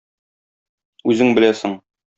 [1.15, 1.81] Үзең беләсең.